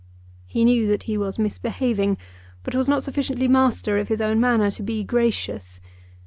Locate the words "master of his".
3.47-4.19